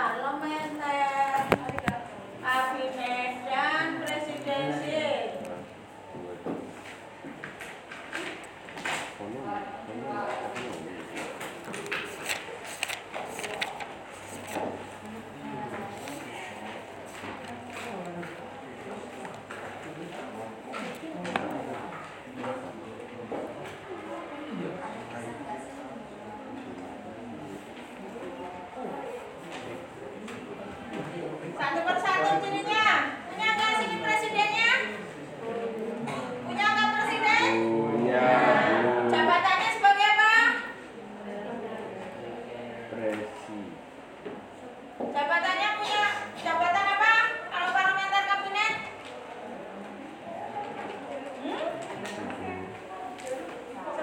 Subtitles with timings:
[0.00, 1.79] parlementer,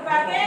[0.08, 0.47] ¿Para qué?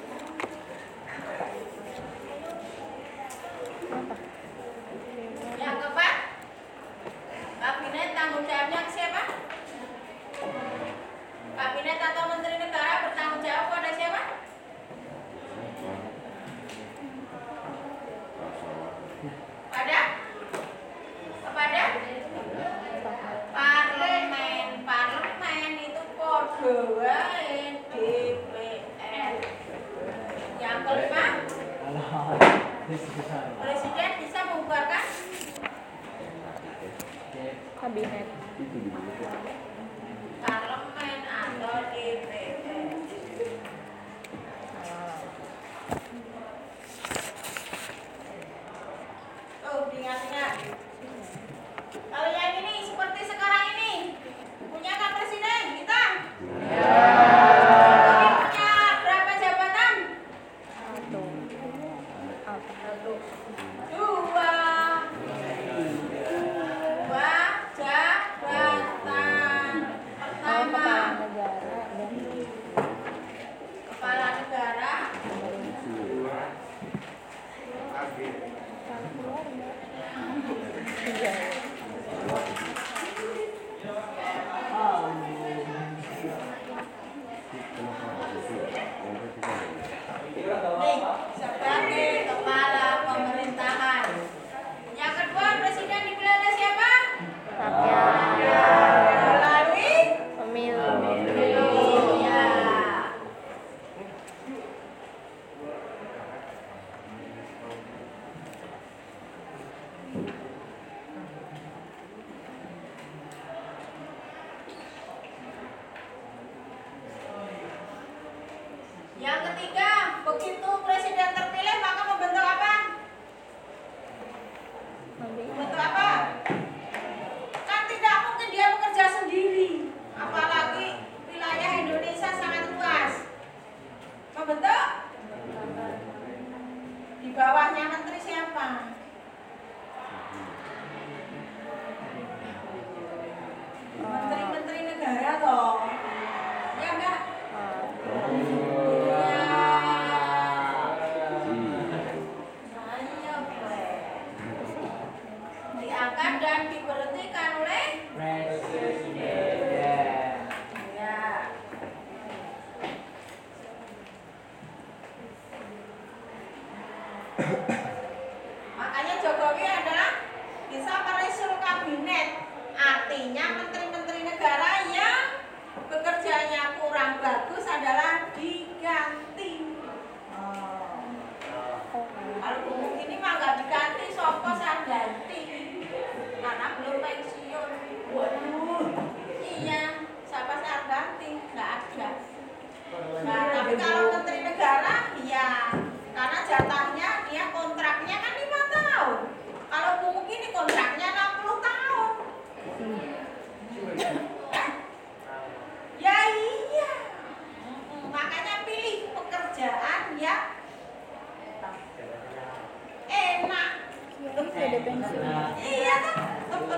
[214.71, 216.15] ada pensiun iya, iya kan?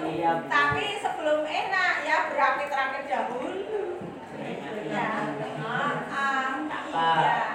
[0.01, 0.31] Iya.
[0.49, 3.53] Tapi sebelum enak ya berakit-rakit dahulu.
[4.33, 4.57] Iya.
[4.89, 5.09] Ya.
[5.61, 5.93] Ah,
[6.89, 7.53] ah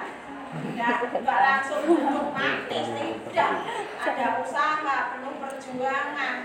[0.70, 3.52] iya nggak langsung duduk mati tidak.
[3.98, 6.36] Ada usaha penuh perjuangan.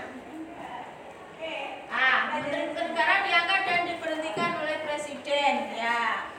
[1.38, 1.56] Oke.
[1.86, 6.34] Ah menteri negara diangkat dan diberhentikan oleh presiden ya.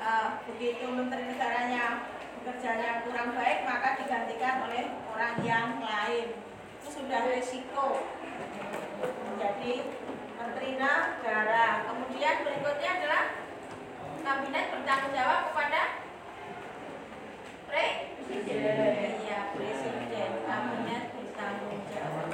[0.00, 2.08] Uh, begitu menteri negaranya
[2.40, 6.49] bekerjanya kurang baik maka digantikan oleh orang yang lain
[6.80, 8.08] itu sudah resiko.
[9.00, 9.72] Menjadi
[10.40, 11.84] menteri negara.
[11.84, 13.22] Kemudian berikutnya adalah
[14.24, 15.80] kabinet bertanggung jawab kepada
[17.68, 19.20] presiden.
[19.20, 20.30] Iya presiden.
[20.48, 22.28] Kabinet bertanggung jawab.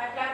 [0.00, 0.29] Acá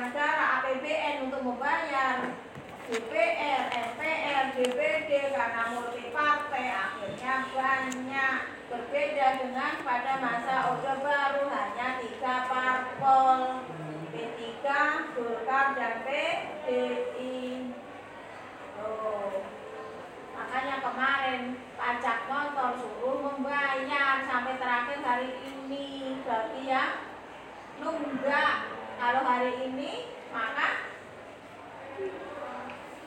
[0.00, 2.36] negara APBN untuk membayar.
[2.86, 8.38] DPR, MPR, DPD karena multi partai akhirnya banyak
[8.70, 10.65] berbeda dengan pada masa
[29.06, 30.82] Kalau hari ini maka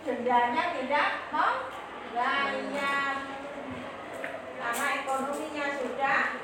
[0.07, 3.19] dendanya tidak membayar.
[4.55, 6.39] Karena ekonominya sudah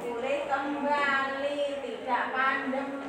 [0.00, 3.03] boleh kembali tidak pandemi.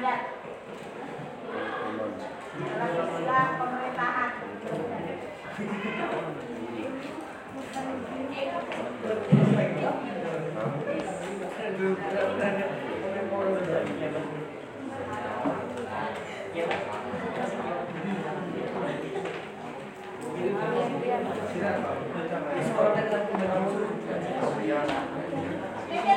[0.00, 0.32] mandat
[2.56, 4.32] dalam istilah pemerintahan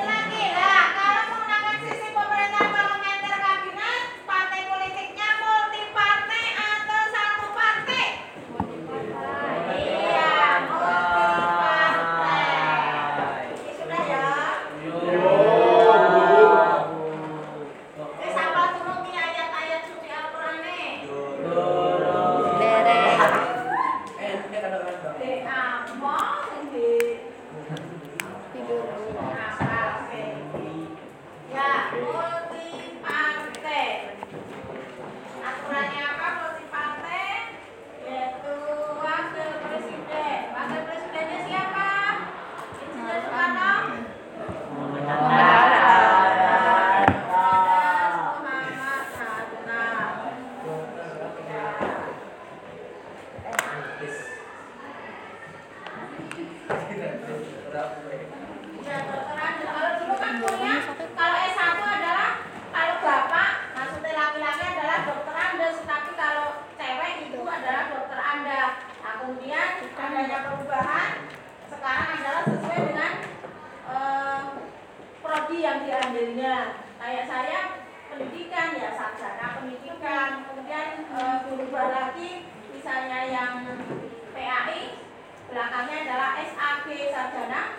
[0.08, 0.43] lagi.
[85.54, 87.78] Belakangnya adalah SAG sarjana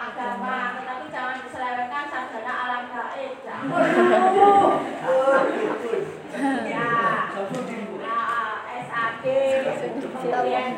[0.00, 3.32] agama, tetapi jangan diselewengkan sarjana alam gaib.
[3.44, 3.68] Jangan.
[6.64, 6.88] ya.
[8.00, 8.64] Nah,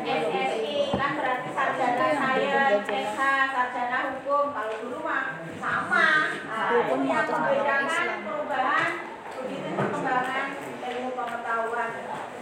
[0.03, 3.21] SSI kan berarti sarjana sains, SH,
[3.55, 4.45] sarjana hukum.
[4.51, 6.07] Kalau dulu mah sama.
[6.43, 8.91] Nah, ini yang membedakan perubahan
[9.39, 11.89] begitu perkembangan ilmu pengetahuan.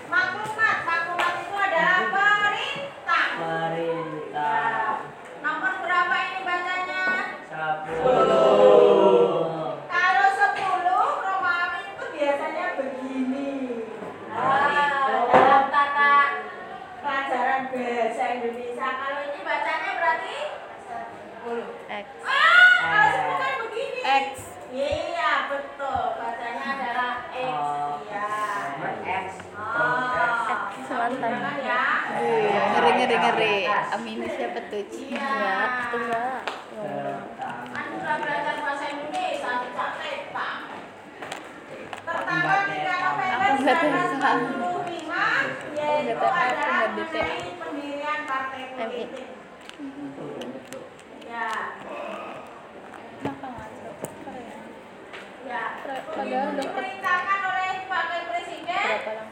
[0.09, 1.11] Maklumat, maklumat
[3.41, 5.01] Perintah.
[5.41, 7.06] Nomor berapa ini bacanya?
[7.49, 9.01] Sepuluh.
[9.89, 13.49] Kalau 10 Romawi itu biasanya begini.
[14.30, 16.13] Ah, dalam tata
[17.01, 18.88] pelajaran bahasa Indonesia.
[18.93, 20.38] Kalau ini bacanya berarti
[21.89, 22.06] X.
[22.21, 22.50] ah,
[32.91, 33.71] Wih, ngeri ngeri ngeri.
[33.95, 34.84] Amin siapa tuh?
[34.84, 35.32] Iya.
[35.95, 36.43] Enggak,
[36.75, 37.56] enggak.
[37.71, 40.56] Kan sudah belajar bahasa Indonesia, tidak tepak.
[42.04, 44.43] Pertama 3 November Aku nggak tahu.
[44.91, 47.32] 1945 yaitu nggak tahu, aku adalah nggak detail.
[47.32, 48.75] mengenai pendirian partai MI.
[48.75, 49.27] politik.
[51.32, 51.47] Ya,
[55.47, 55.63] ya.
[56.60, 58.50] Diperintahkan oleh Presiden?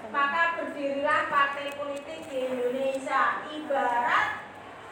[0.07, 3.43] Maka berdirilah partai politik di Indonesia.
[3.51, 4.39] Ibarat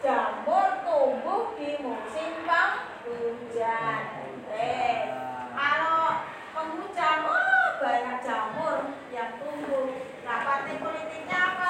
[0.03, 4.03] jamur tumbuh di musim penghujan.
[4.51, 5.07] Eh,
[5.55, 8.77] kalau penghujan, oh banyak jamur
[9.15, 9.87] yang tumbuh.
[10.27, 11.66] Nah, partai politiknya apa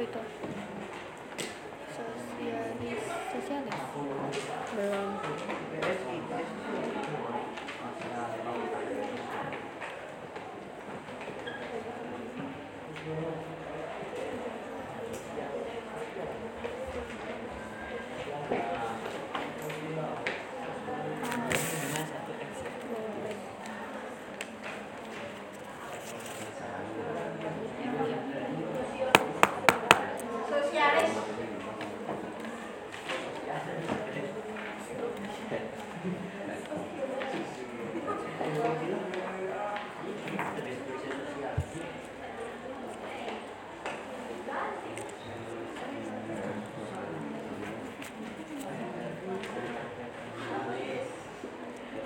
[0.00, 0.24] 对的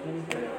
[0.05, 0.54] Uhum.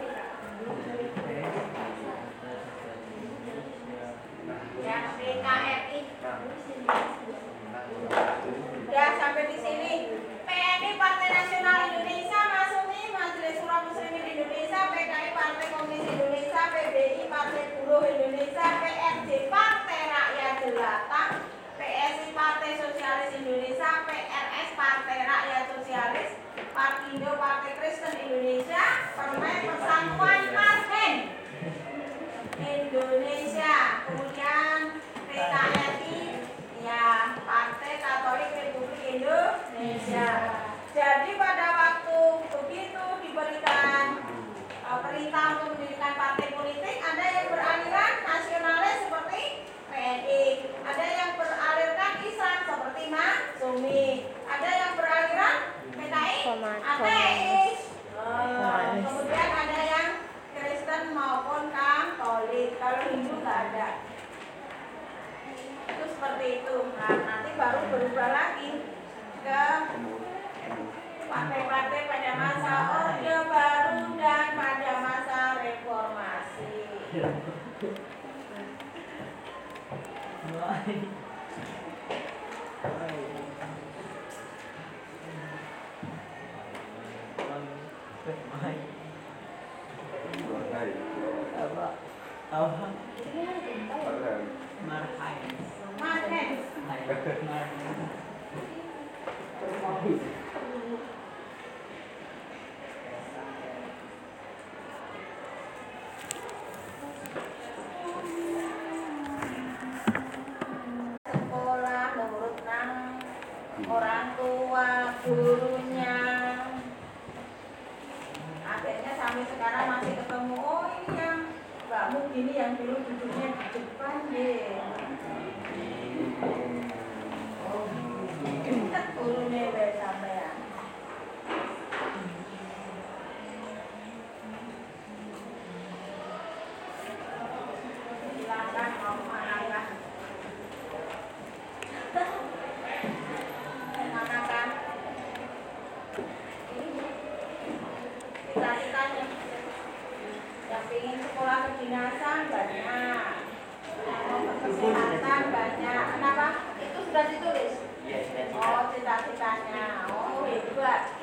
[157.16, 158.20] sudah ditulis iya
[158.60, 160.04] oh cita-citanya.
[160.12, 161.16] Oh hebat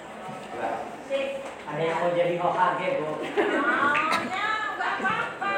[1.04, 1.68] sip iya.
[1.68, 3.12] ada yang mau jadi hokage bu?
[3.12, 5.52] Oh ya nggak apa-apa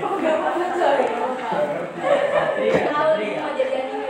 [0.00, 1.04] enggak apa-apa sorry
[2.88, 3.36] kalau iya.
[3.36, 4.08] mau jadi anime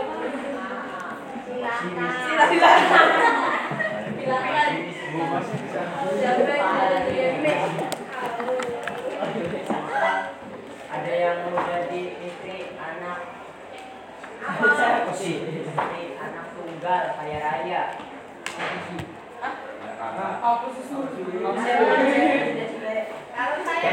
[0.55, 2.47] ah, silakan.
[2.47, 3.33] Silakan.
[15.25, 15.41] sih.
[16.21, 17.83] Anak tunggal kaya raya.
[20.45, 21.01] Aku susu
[23.33, 23.85] kalau saya